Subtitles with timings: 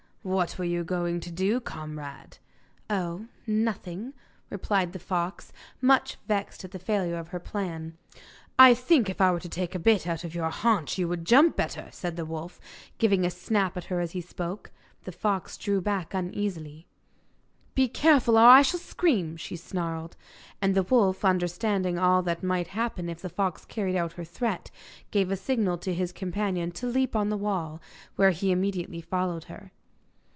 [0.23, 2.37] 'What were you going to do, comrade?'
[2.91, 4.13] 'Oh, nothing,'
[4.51, 7.97] replied the fox, much vexed at the failure of her plan.
[8.59, 11.25] 'I think if I were to take a bit out of your haunch you would
[11.25, 12.59] jump better,' said the wolf,
[12.99, 14.69] giving a snap at her as he spoke.
[15.05, 16.85] The fox drew back uneasily.
[17.73, 20.17] 'Be careful, or I shall scream,' she snarled.
[20.61, 24.69] And the wolf, understanding all that might happen if the fox carried out her threat,
[25.09, 27.81] gave a signal to his companion to leap on the wall,
[28.17, 29.71] where he immediately followed her.